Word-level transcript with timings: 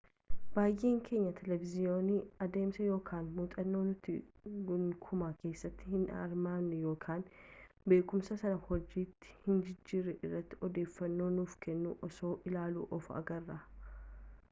baay'een 0.53 0.95
keenya 1.07 1.31
televizhiinii 1.39 2.21
adeemsa 2.45 2.85
yookaan 2.93 3.25
muuxannoo 3.39 3.81
nuti 3.89 4.15
gonkumaa 4.69 5.27
keessatti 5.43 5.89
hin 5.91 6.07
hirmaannee 6.13 6.79
yookaan 6.91 7.21
beekumsa 7.93 8.37
sana 8.43 8.57
hojiitti 8.71 9.35
hin 9.49 9.61
jijjiirre 9.67 10.15
irratti 10.29 10.59
odeeffannoo 10.69 11.29
nuuf 11.37 11.53
kennu 11.67 11.93
osoo 12.09 12.33
ilaallu 12.53 12.87
of 12.99 13.11
agarra 13.23 13.59